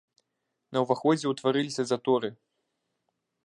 [0.77, 2.29] На ўваходзе ўтварыліся заторы.